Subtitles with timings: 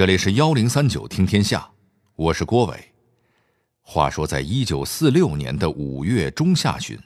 [0.00, 1.68] 这里是幺零三九听天下，
[2.16, 2.94] 我是郭伟。
[3.82, 6.98] 话说，在一九四六年的五月中下旬，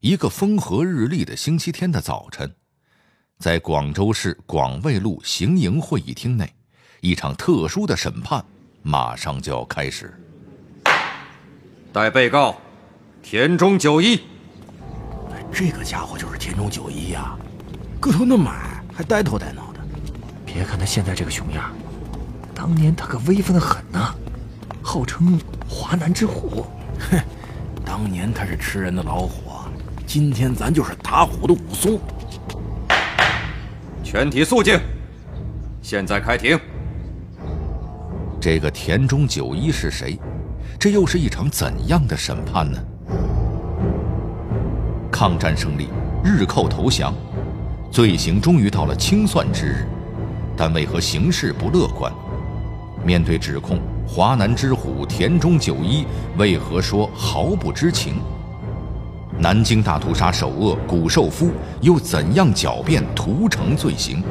[0.00, 2.52] 一个风和日丽的星期天的早晨，
[3.38, 6.52] 在广州市广卫路行营会议厅内，
[7.00, 8.44] 一场特殊的审判
[8.82, 10.12] 马上就要开始。
[11.92, 12.56] 待被告
[13.22, 14.22] 田中久一，
[15.52, 17.38] 这个家伙就是田中久一呀，
[18.00, 19.78] 个头那么矮，还呆头呆脑的。
[20.44, 21.72] 别看他现在这个熊样。
[22.56, 24.14] 当年他可威风的很呐，
[24.82, 26.64] 号称华南之虎。
[27.10, 27.20] 哼，
[27.84, 29.50] 当年他是吃人的老虎，
[30.06, 32.00] 今天咱就是打虎的武松。
[34.02, 34.80] 全体肃静，
[35.82, 36.58] 现在开庭。
[38.40, 40.18] 这个田中久一是谁？
[40.78, 42.78] 这又是一场怎样的审判呢？
[45.12, 45.88] 抗战胜利，
[46.24, 47.12] 日寇投降，
[47.90, 49.86] 罪行终于到了清算之日，
[50.56, 52.10] 但为何形势不乐观？
[53.06, 56.04] 面对指控，华南之虎田中久一
[56.36, 58.14] 为何说毫不知情？
[59.38, 64.24] 南京大屠杀首恶谷寿夫又怎样狡辩屠城罪行？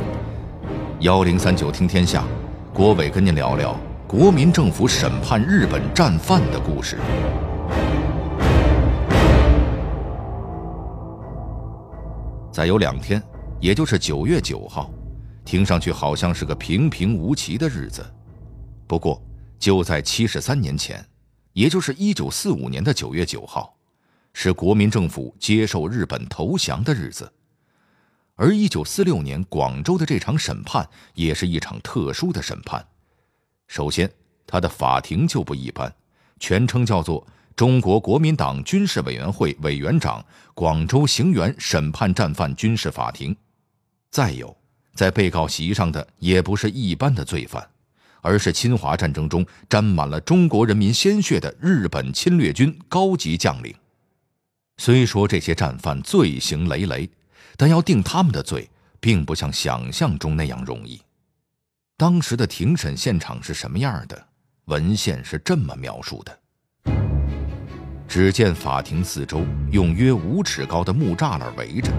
[1.00, 2.26] 幺零三九听天下，
[2.74, 6.98] 郭伟跟您聊聊国民政府审判日本战犯的故事。
[12.52, 13.24] 再有两天，
[13.62, 14.92] 也就是九月九号，
[15.46, 18.06] 听上去好像是个平平无奇的日子。
[18.88, 19.22] 不过，
[19.58, 21.04] 就在七十三年前，
[21.54, 23.76] 也就是一九四五年的九月九号，
[24.34, 27.32] 是国民政府接受日本投降的日子。
[28.36, 32.86] 而一九四六年广州的这场审判也是一场特殊的审判。
[33.68, 34.12] 首先，
[34.46, 35.92] 他的法庭就不一般，
[36.40, 43.36] 全称叫做中国国民党军事委员会委员长广州刑园审判战犯军事法庭。
[44.12, 44.56] 再有，
[44.94, 47.68] 在被告席上的也不是一般的罪犯。
[48.26, 53.72] 而是侵华战争中沾满了中国人民鲜血的日本侵略军高级将领。
[54.78, 57.08] 虽说这些战犯罪行累累，
[57.56, 58.68] 但要定他们的罪，
[59.00, 61.00] 并不像想象中那样容易。
[61.96, 64.26] 当时的庭审现场是什么样的？
[64.66, 66.40] 文献是这么描述的：
[68.08, 71.92] 只见法庭四周用约五尺高的木栅栏围着，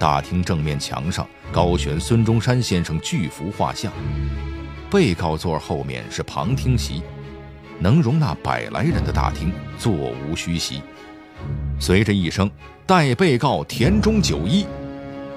[0.00, 3.92] 大厅正面墙上高悬孙中山先生巨幅画像。
[4.90, 7.02] 被告座后面是旁听席，
[7.78, 10.80] 能容纳百来人的大厅座无虚席。
[11.78, 12.50] 随着一声
[12.86, 14.64] “待被告田中久一”，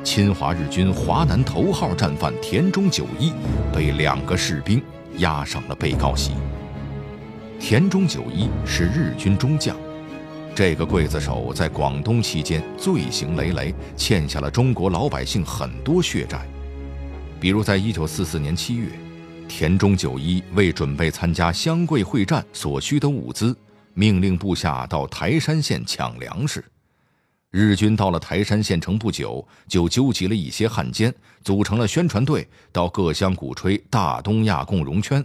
[0.06, 3.34] 侵华日军华南头号战犯田中久一
[3.74, 4.82] 被两个士兵
[5.18, 6.32] 押上了被告席。
[7.60, 9.76] 田中久一是日军中将，
[10.56, 16.48] 这个刽子手在广东期间罪行累累，欠下了中国老百姓很多血债，
[17.38, 18.88] 比如在一九四四年七月。
[19.54, 23.56] 田中久一为准备参加湘桂会战所需的物资，
[23.94, 26.64] 命令部下到台山县抢粮食。
[27.52, 31.14] 日军到了台山县城不久，就纠集了一些汉奸，
[31.44, 35.24] 组成了宣传队，到各乡鼓吹“大东亚共荣圈”。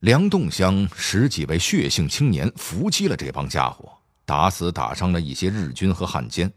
[0.00, 3.90] 梁洞乡十几位血性青年伏击了这帮家伙，
[4.26, 6.52] 打死打伤了一些日军和汉奸。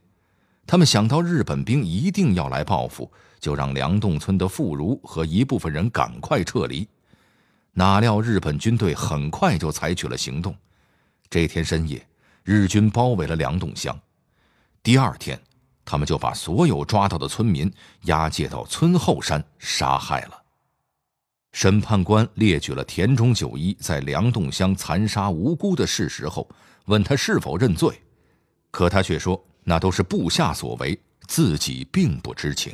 [0.68, 3.10] 他们想到日本兵一定要来报复。
[3.44, 6.88] 就让梁洞村的妇孺和一部分人赶快撤离，
[7.74, 10.56] 哪料日本军队很快就采取了行动。
[11.30, 12.08] 这天深夜，
[12.46, 14.00] 日军包围了梁洞乡。
[14.82, 15.38] 第二天，
[15.84, 17.70] 他们就把所有抓到的村民
[18.04, 20.42] 押解到村后山杀害了。
[21.52, 26.48] 审判官列举了田中久一在梁洞乡残杀无辜的事实后，
[26.86, 28.02] 问他是否认罪，
[28.72, 32.74] 可他却说那都是部下所为，自己并不知情。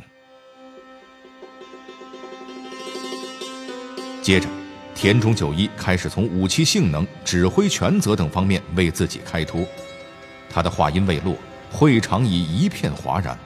[4.30, 4.46] 接着，
[4.94, 9.66] 田中久一开始从武器性能、指挥权责等方面为自己开脱。
[10.48, 11.34] 他的话音未落，
[11.68, 13.36] 会场已一片哗然。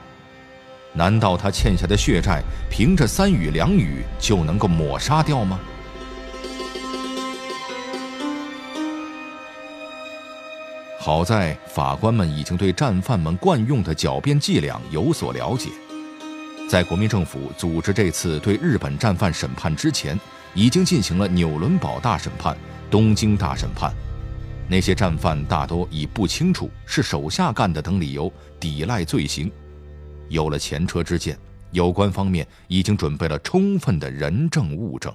[0.93, 5.59] 难道他欠下的血债，凭着三语两语就能够抹杀掉吗？
[10.99, 15.71] 好在法官们已经对战犯们惯用的狡辩伎俩有所了解，
[16.69, 20.15] 在国民政府组织这次对日本战犯审判之前。
[20.55, 22.57] 已经进行了纽伦堡大审判、
[22.89, 23.93] 东京大审判，
[24.69, 29.51] 那些战犯大多以不清楚是手下干的等理由抵赖罪行。
[30.29, 31.37] 有了前车之鉴，
[31.71, 35.13] 有关方面已经准备了充分的人证物证，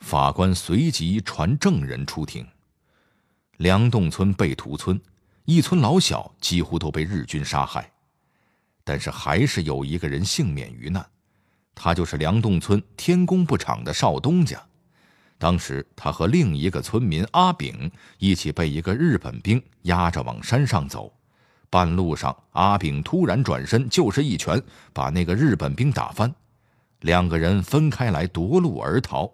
[0.00, 2.44] 法官随即传证人出庭。
[3.58, 5.00] 梁洞村被屠村，
[5.44, 7.88] 一村老小几乎都被日军杀害，
[8.82, 11.06] 但是还是有一个人幸免于难。
[11.74, 14.60] 他就是梁洞村天工布厂的少东家。
[15.38, 21.12] 当时他和另一个村民阿炳一起被一个日本兵押着往山上走，
[21.70, 24.62] 半路上阿炳突然转身就是一拳，
[24.92, 26.34] 把那个日本兵打翻，
[27.00, 29.32] 两个人分开来夺路而逃。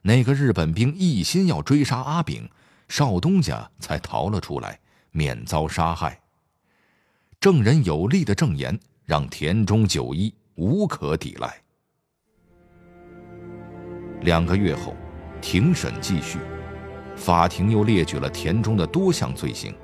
[0.00, 2.48] 那个日本兵一心要追杀阿炳，
[2.88, 4.80] 少东家才逃了出来，
[5.10, 6.18] 免遭杀害。
[7.38, 11.61] 证人有力的证言让田中久一无可抵赖。
[14.22, 14.96] 两个月后。
[15.44, 16.38] 庭审继续，
[17.16, 19.74] 法庭又列举了田中的多项罪行。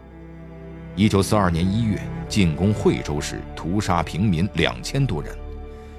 [0.95, 5.33] 一九四二年一月，进攻惠州时，屠杀平民两千多人；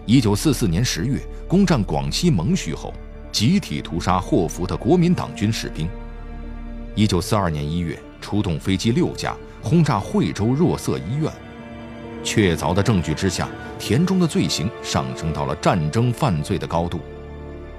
[0.06, 2.94] 一九四四年十月，攻占广西蒙虚后，
[3.34, 5.90] 集体屠杀祸福的国民党军士兵；
[6.96, 11.30] 一九四二年一月，出动飞机六架轰炸惠州若瑟医院。
[12.24, 17.02] 确凿的证据之下，田中的罪行上升到了战争犯罪的高度。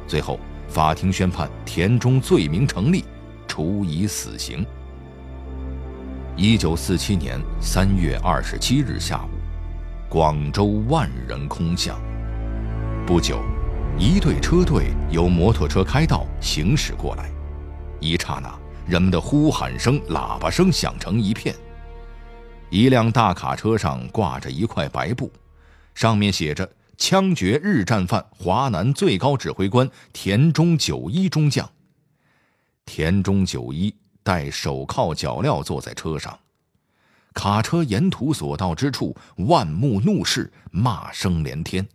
[0.07, 0.39] 最后。
[0.71, 3.05] 法庭宣判田中罪名成立，
[3.49, 4.65] 处以死刑。
[6.37, 9.31] 一九四七年三月二十七日下午，
[10.09, 12.01] 广州万人空巷。
[13.05, 13.43] 不久，
[13.99, 17.29] 一队车队由摩托车开道行驶过来，
[17.99, 18.57] 一刹那，
[18.87, 21.53] 人们的呼喊声、喇叭声响成一片。
[22.71, 25.33] 一辆大卡车上挂着一块白布，
[25.97, 26.71] 上面写着。
[27.01, 31.69] 枪决日战犯华南最高指挥官田中久一中将。
[32.85, 33.93] 田中久一
[34.23, 36.39] 戴手铐脚镣坐在车上，
[37.33, 41.89] 卡车沿途所到之处，万目怒视，骂声连天。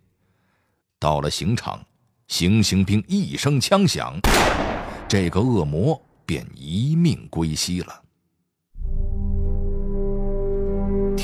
[0.97, 1.85] 到了刑场，
[2.27, 4.19] 行刑兵一声枪响，
[5.07, 8.04] 这个恶魔便一命归西了。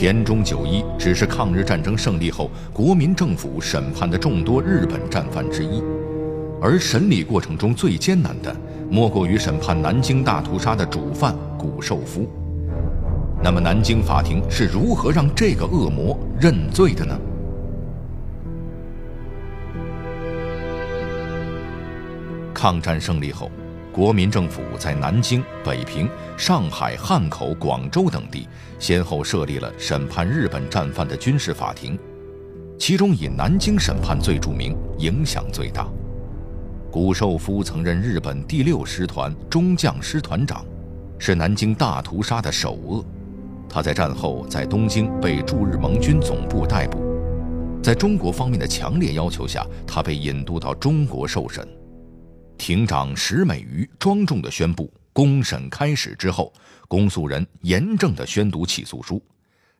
[0.02, 5.80] 田中久一只是抗日战争胜利后国民政府审判的众多日本战犯之一，
[6.60, 8.52] 而审理过程中最艰难的，
[8.90, 12.28] 莫过于审判南京大屠杀的主犯谷寿夫。
[13.44, 17.20] 那么，南京法庭是如何让这个恶魔认罪的呢？
[22.56, 23.52] 抗战胜利后。
[23.92, 28.48] 国民政府在南京、北平、上海、汉口、广州等地，
[28.80, 32.00] 先后设立了审判日本战犯的军事法庭，
[32.80, 35.88] 其中以南京审判最著名，影响最大。
[36.90, 40.66] 谷寿夫曾任日本第六师团中将师团长，
[41.20, 43.04] 是南京大屠杀的首恶。
[43.68, 47.00] 他在战后在东京被驻日盟军总部逮捕，
[47.84, 51.68] 在中国方面的强烈要求下，他被引渡到中国受审。
[52.62, 56.54] 庭长石美瑜庄重地宣布，公审开始之后，
[56.88, 59.20] 公诉人严正地宣读起诉书。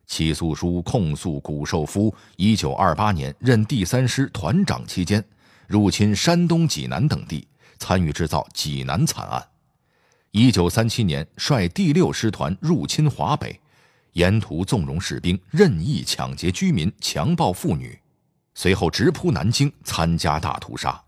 [0.04, 5.24] 起诉书控诉谷寿夫1928年任第三师团长期间，
[5.68, 7.46] 入侵山东济南等地，
[7.78, 9.40] 参与制造济南惨案。
[10.32, 13.60] 1937年率第六师团入侵华北，
[14.14, 17.96] 沿途纵容士兵任意抢劫居民、强暴妇女，
[18.54, 21.01] 随后直扑南京，参加大屠杀。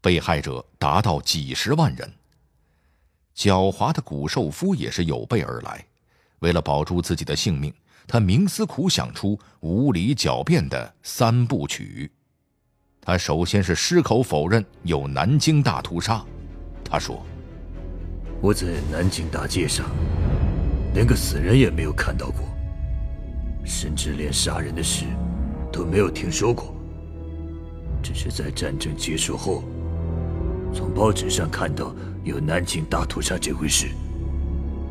[0.00, 2.12] 被害者达到几十万人。
[3.36, 5.84] 狡猾的谷寿夫也是有备而来，
[6.40, 7.72] 为了保住自己的性命，
[8.06, 12.10] 他冥思苦想出无理狡辩的三部曲。
[13.00, 16.24] 他首先是矢口否认有南京大屠杀，
[16.84, 17.24] 他说
[18.42, 19.88] ：“我在南京大街上，
[20.92, 22.40] 连个死人也没有看到过，
[23.64, 25.04] 甚至连杀人的事
[25.72, 26.74] 都没有听说过，
[28.02, 29.62] 只是在战争结束后。”
[30.72, 31.94] 从报纸上看到
[32.24, 33.88] 有南京大屠杀这回事。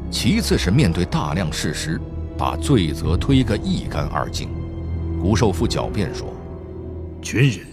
[0.10, 2.00] 其次是面对大量事实，
[2.38, 4.50] 把罪责推个一干二净。
[5.22, 6.34] 谷寿夫狡辩说
[7.22, 7.66] ：“军人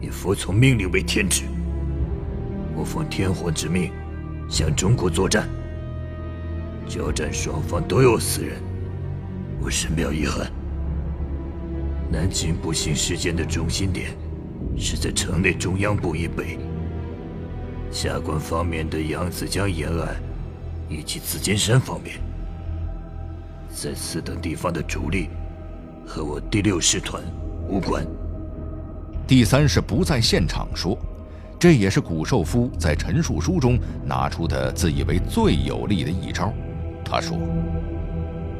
[0.00, 1.44] 以服从命令为天职，
[2.76, 3.90] 我奉天皇之命
[4.48, 5.48] 向中国作战。
[6.86, 8.60] 交战双方都有死人，
[9.60, 10.50] 我深表遗憾。
[12.10, 14.10] 南京不幸事件的中心点
[14.76, 16.58] 是在城内中央部以北。”
[17.92, 20.16] 下关方面的扬子江沿岸，
[20.88, 22.16] 以及紫金山方面，
[23.70, 25.28] 在此等地方的主力
[26.06, 27.22] 和我第六师团
[27.68, 28.04] 无关。
[29.26, 30.96] 第三是不在现场说，
[31.58, 36.50] 这也是谷寿夫在陈述书中拿出的自以为最有力的一招。
[37.04, 37.36] 他说：“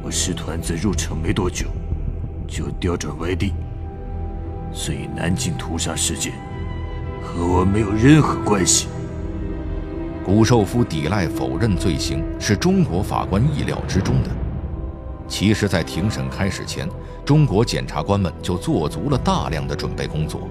[0.03, 1.65] 我师团在入城没多久，
[2.47, 3.51] 就调转外地，
[4.71, 6.33] 所以南京屠杀事件
[7.23, 8.87] 和我没有任何关系。”
[10.25, 14.29] 谷寿夫抵赖否认罪行，是中国法官意料之中的。
[15.27, 16.87] 其实，在庭审开始前，
[17.25, 20.47] 中国检察官们就做足了大量的准备工作。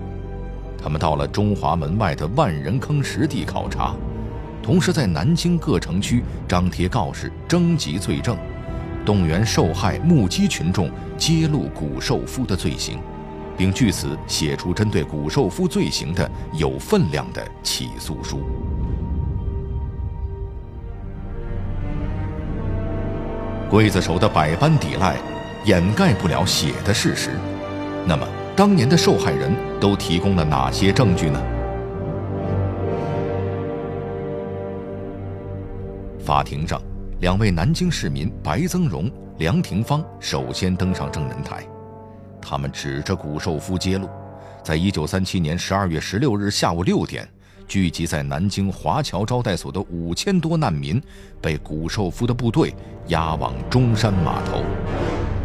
[0.77, 3.95] 他们到了中华门外的万人坑实地考察，
[4.63, 8.37] 同时在南京各城区张贴告示，征集罪证，
[9.07, 12.99] 动员受害目击群众揭露古寿夫的罪行，
[13.57, 18.43] 并据此写出针对古寿夫罪行的有分量的起诉书。
[23.73, 25.17] 刽子手的百般抵赖，
[25.65, 27.31] 掩盖不了血的事实。
[28.07, 29.51] 那么，当年的受害人
[29.81, 31.43] 都提供了哪些证据呢？
[36.23, 36.79] 法庭上，
[37.21, 41.67] 两位南京市民白增荣、梁廷芳首先登上证人台，
[42.43, 44.07] 他们指着古寿夫揭露，
[44.63, 47.27] 在一九三七年十二月十六日下午六点。
[47.73, 51.03] 聚集在南京华侨招待所的五千多难民，
[51.41, 52.75] 被古寿夫的部队
[53.07, 54.63] 押往中山码头，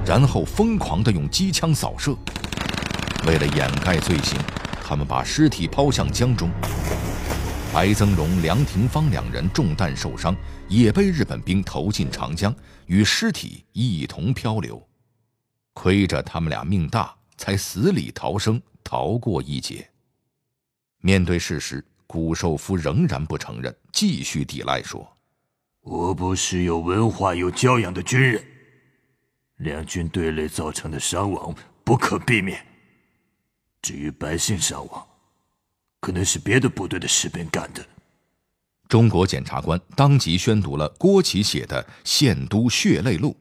[0.06, 2.14] 然后疯狂地用机枪扫射。
[3.26, 4.38] 为了掩盖罪行，
[4.84, 6.52] 他们把尸体抛向江中。
[7.74, 10.36] 白增荣、梁廷芳两人中弹受伤，
[10.68, 12.54] 也被日本兵投进长江，
[12.88, 14.86] 与尸体一同漂流。
[15.72, 19.90] 亏着他们俩命大，才死里逃生，逃过一劫。
[21.00, 21.82] 面对事实。
[22.08, 25.18] 古寿夫仍然不承认，继续抵赖说
[25.84, 28.44] ：“我不是有文化、有教养的军人，
[29.58, 32.66] 两军对垒造成的伤亡不可避免。
[33.82, 35.08] 至于百姓伤亡，
[36.00, 37.86] 可能是别的部队的士兵干的。”
[38.88, 43.32] 中国检察官当即宣读了郭启写的《献都血泪录》。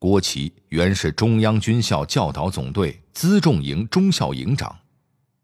[0.00, 4.76] 郭启原是中央军校教导总队辎重营中校营长。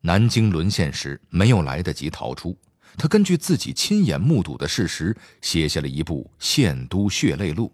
[0.06, 2.54] 南京沦陷时，没有来得及逃出，
[2.98, 7.68] 他根据自己亲眼目睹的事实，写下了一部《献都血泪录》。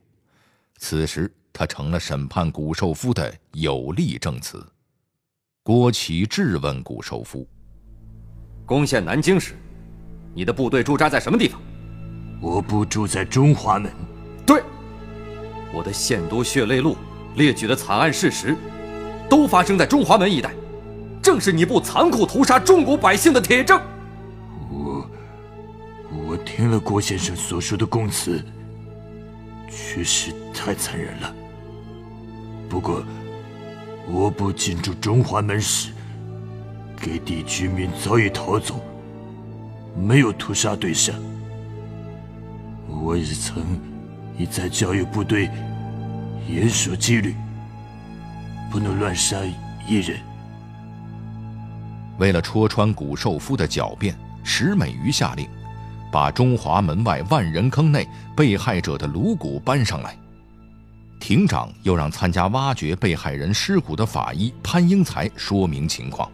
[0.78, 4.64] 此时，他成了审判谷寿夫的有力证词。
[5.64, 7.44] 郭启质问谷寿夫
[8.64, 9.56] ：“攻陷南京时，
[10.32, 11.60] 你的部队驻扎在什么地方
[12.40, 13.90] ？”“我部住在中华门。
[14.46, 14.62] ”“对，
[15.74, 16.96] 我的《献都血泪录》
[17.36, 18.56] 列举的惨案事实，
[19.28, 20.54] 都发生在中华门一带。”
[21.22, 23.80] 正是你部残酷屠杀中国百姓的铁证。
[24.70, 25.06] 我，
[26.10, 28.42] 我听了郭先生所说的供词，
[29.68, 31.34] 确实太残忍了。
[32.68, 33.02] 不过，
[34.06, 35.90] 我部进驻中华门时，
[36.96, 38.80] 给地居民早已逃走，
[39.94, 41.14] 没有屠杀对象。
[42.88, 43.62] 我也曾
[44.38, 45.50] 一再教育部队
[46.48, 47.34] 严守纪律，
[48.70, 49.36] 不能乱杀
[49.86, 50.18] 一人。
[52.20, 55.48] 为了戳穿古寿夫的狡辩，石美瑜下令，
[56.12, 60.14] 把中华门外万人坑内被害者的颅骨搬上来。
[61.18, 66.30] 庭长又让参加挖掘被害人尸骨的法医潘英才说明情况。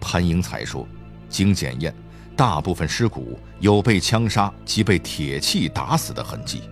[0.00, 0.88] 潘英才说，
[1.28, 1.94] 经检验，
[2.34, 6.62] 大部分尸骨有被枪杀及被铁器打死的痕迹。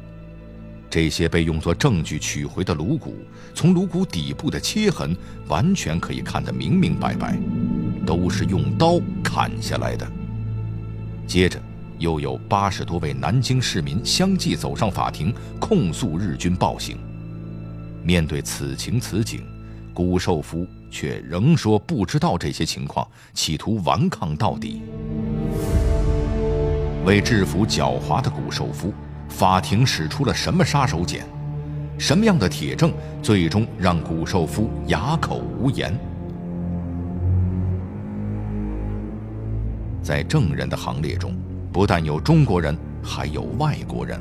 [0.88, 3.14] 这些被用作证据取回的颅骨，
[3.54, 5.16] 从颅骨底部的切痕
[5.48, 7.38] 完全可以看得明明白白，
[8.06, 10.06] 都是用刀砍下来的。
[11.26, 11.60] 接着，
[11.98, 16.98] 又有八十多位南京市民相继走上法庭控诉日军暴行。
[18.02, 19.44] 面对此情此景，
[19.94, 24.82] 古寿夫却仍说不知道这些情况，企图顽抗到底。
[27.04, 28.92] 为制服狡猾的古寿夫。
[29.28, 31.22] 法庭使出了什么杀手锏？
[31.96, 32.92] 什么样的铁证
[33.22, 35.98] 最终让古寿夫哑口无言？
[40.02, 41.36] 在证人的行列中，
[41.72, 44.20] 不但有中国人，还有外国人。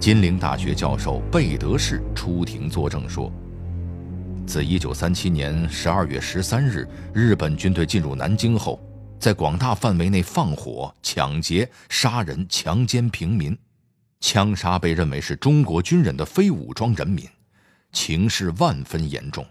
[0.00, 3.30] 金陵大学教授贝德士出庭作证说
[4.46, 8.82] ：“自1937年12月13日日本军队进入南京后，
[9.20, 13.56] 在广大范围内放火、抢劫、杀人、强奸平民。”
[14.20, 17.28] 枪杀被认为是中国军人的非武装人民，
[17.92, 19.46] 情势万分严重，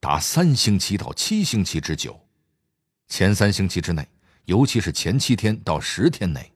[0.00, 2.18] 达三星期到七星期之久。
[3.06, 4.06] 前三星期之内，
[4.48, 6.50] 尤其是前七天到十天内，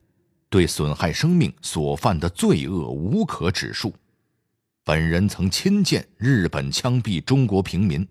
[0.49, 3.93] 对损害生命所犯的罪恶无可指数。
[4.83, 8.05] 本人曾亲见日本枪毙中国平民，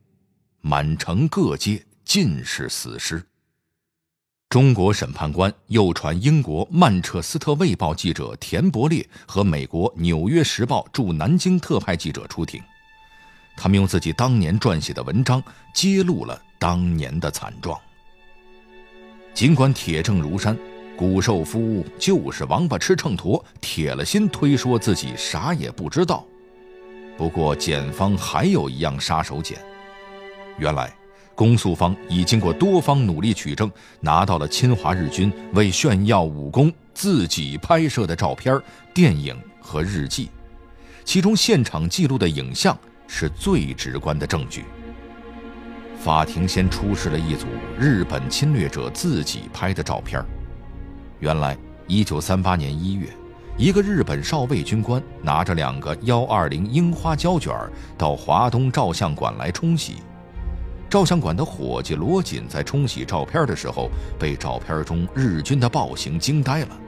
[0.60, 3.26] 满城各街尽是死尸。
[4.48, 12.62] 中国审判官又传英国《曼彻斯特卫报》记者田伯烈和美国《纽约时报》驻南京特派记者出庭，
[13.56, 15.42] 他们用自己当年撰写的文章
[15.74, 17.76] 揭露了当年的惨状。
[19.34, 20.56] 尽管铁证如山，
[20.96, 26.24] 古寿夫就是王八吃秤砣，铁了心推说自己啥也不知道。
[27.16, 29.56] 不过，检方还有一样杀手锏，
[30.58, 30.92] 原来。
[31.34, 33.68] 公诉方已经过多方努力取证，
[34.00, 38.60] 拿到了侵华日军为炫耀武功自己拍摄的照片、
[38.92, 40.28] 电影和日记，
[41.04, 44.64] 其中现场记录的影像是最直观的证据。
[46.02, 47.46] 法庭先出示了一组
[47.78, 50.20] 日本侵略者自己拍的照片。
[51.20, 51.56] 原来，
[51.86, 53.08] 一九三八年一月，
[53.56, 57.54] 一个日本少尉军官拿着两个幺二零樱花胶卷
[57.96, 60.02] 到华东照相馆来冲洗。
[60.90, 66.80] 照相馆的伙计罗锦在冲洗照片的时候，被照片中日军的暴行惊呆了。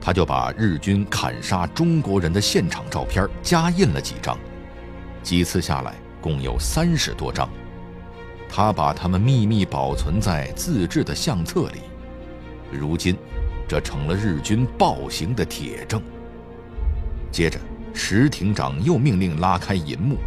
[0.00, 4.36] 他就把日军砍杀中国人的现场照片加印了几张，
[5.22, 7.48] 几次下来共有三十多张。
[8.54, 11.80] 他把它们秘密保存在自制的相册里。
[12.70, 13.16] 如今，
[13.66, 16.02] 这成了日军暴行的铁证。
[17.30, 17.58] 接着，
[17.94, 20.18] 石庭长又命令拉开银幕。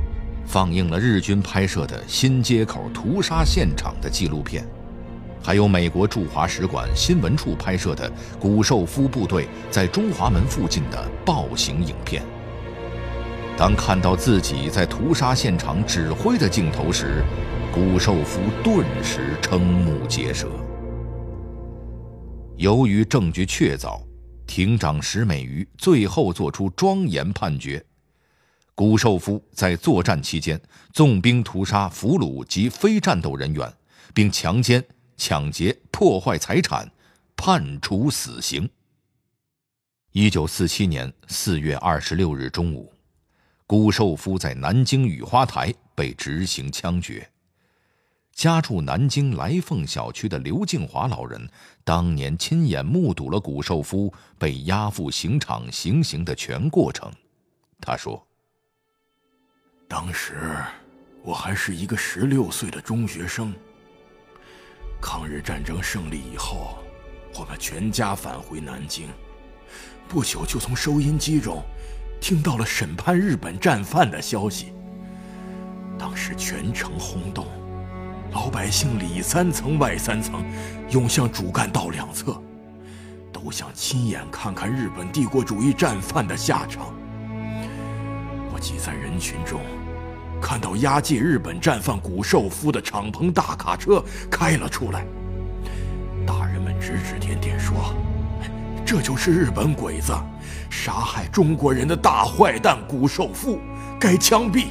[0.48, 4.66] 放映了日军拍摄的新街口屠杀现场的纪录片，
[5.42, 12.24] 还有美国驻华使馆新闻处拍摄的谷寿夫部队在中华门附近的暴行影片。
[13.58, 17.24] 当看到自己在屠杀现场指挥的镜头时，
[17.76, 20.50] 谷寿夫顿时瞠目结舌。
[22.56, 24.02] 由于证据确凿，
[24.48, 27.86] 庭长石美瑜最后作出庄严判决。
[28.76, 30.58] 谷寿夫在作战期间
[30.94, 33.70] 纵兵屠杀俘虏及非战斗人员，
[34.14, 34.82] 并强奸、
[35.18, 36.90] 抢劫、破坏财产，
[37.36, 38.70] 判处死刑。
[40.14, 42.94] 一九四七年四月二十六日中午，
[43.68, 47.30] 谷寿夫在南京雨花台被执行枪决。
[48.36, 51.50] 家住南京来凤小区的刘静华老人，
[51.86, 57.10] 当年亲眼目睹了谷寿夫被押赴刑场行刑的全过程。
[57.80, 58.22] 他说。
[59.88, 60.54] 当时
[61.24, 63.54] 我还是一个十六岁的中学生。
[65.02, 66.80] 抗日战争胜利以后，
[67.36, 69.08] 我们全家返回南京，
[70.10, 71.64] 不久就从收音机中
[72.20, 74.74] 听到了审判日本战犯的消息。
[75.98, 77.48] 当时全城轰动，
[78.36, 80.44] 老百姓里三层外三层
[80.90, 82.38] 涌向主干道两侧，
[83.32, 86.94] 都想亲眼看看日本帝国主义战犯的下场。
[88.54, 89.62] 我挤在人群中，
[90.42, 95.06] 看到押解日本战犯谷寿夫的敞篷大卡车开了出来。
[96.28, 97.96] 大人们指指点点说
[98.86, 100.14] ：“这就是日本鬼子，
[100.70, 103.62] 杀害中国人的大坏蛋谷寿夫，
[103.98, 104.66] 该枪毙。”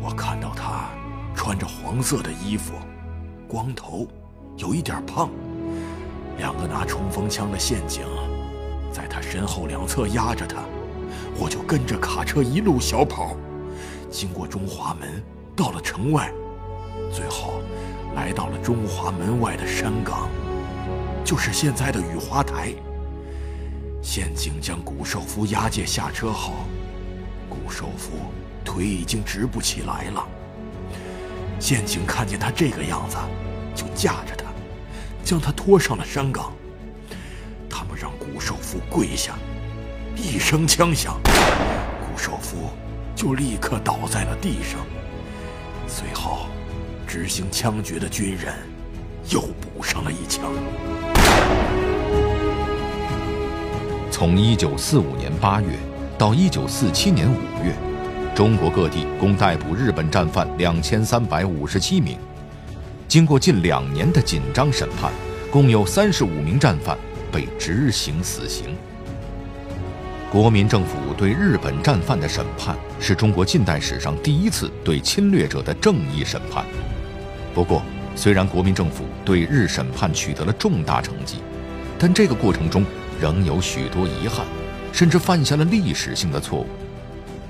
[0.00, 0.88] 我看到他
[1.36, 2.72] 穿着黄色的衣服，
[3.46, 4.08] 光头，
[4.56, 5.30] 有一点胖，
[6.38, 8.02] 两个拿冲锋枪的陷阱
[8.90, 10.64] 在他身后两侧压着他。
[11.38, 13.36] 我就跟着卡车一路小跑，
[14.10, 15.22] 经过中华门，
[15.54, 16.32] 到了城外，
[17.12, 17.60] 最后
[18.14, 20.28] 来到了中华门外的山岗，
[21.22, 22.72] 就是现在的雨花台。
[24.02, 26.54] 县警将谷寿夫押解下车后，
[27.48, 28.12] 谷寿夫
[28.64, 30.26] 腿已经直不起来了。
[31.58, 33.16] 县警看见他这个样子，
[33.74, 34.44] 就架着他，
[35.24, 36.52] 将他拖上了山岗。
[37.68, 39.34] 他们让谷寿夫跪下。
[40.16, 42.70] 一声枪响，谷寿夫
[43.14, 44.80] 就立刻倒在了地上。
[45.86, 46.46] 随后，
[47.06, 48.54] 执行枪决的军人
[49.28, 50.50] 又补上了一枪。
[54.10, 55.68] 从一九四五年八月
[56.16, 57.74] 到一九四七年五月，
[58.36, 62.18] 中国各地共逮捕日本战犯两千三百五十七名。
[63.08, 65.10] 经过近两年的紧张审判，
[65.50, 66.98] 共有三十五名战犯
[67.32, 68.76] 被执行死刑。
[70.30, 76.62] 国民政府对日本战犯的审判是中国近代史上第一次对侵略者的正义审判。
[77.54, 77.82] 不过，
[78.14, 81.38] 虽然国民政府对日审判取得了重大成绩，
[81.98, 82.84] 但这个过程中
[83.18, 84.44] 仍有许多遗憾，
[84.92, 86.66] 甚至犯下了历史性的错误。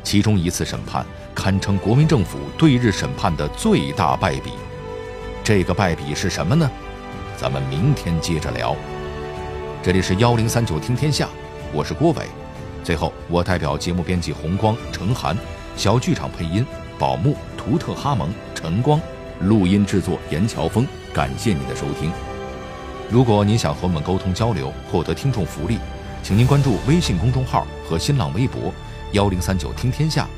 [0.06, 4.52] 其中一次审判堪称国民政府对日审判的最大败笔。
[5.42, 6.70] 这个败笔是什么呢？
[7.36, 8.76] 咱们明天接着聊。
[9.82, 11.28] 这里是幺零三九听天下，
[11.72, 12.22] 我是郭伟。
[12.84, 15.36] 最后，我代表节目编辑红光、程涵，
[15.74, 16.64] 小剧场配音
[17.00, 19.00] 宝木、图特哈蒙、陈光，
[19.40, 22.12] 录音制作严乔峰，感谢您的收听。
[23.10, 25.80] 如果您想和我们沟通交流，获得听众福利，
[26.22, 28.72] 请您关注微信公众号和新浪微博
[29.12, 30.28] “幺零三九听天下”，